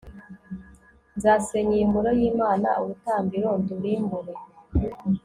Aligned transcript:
nzasenya 1.17 1.73
iyi 1.75 1.85
ngoro 1.89 2.09
y'imana, 2.19 2.69
urutambiro 2.81 3.49
ndurimbure 3.61 4.33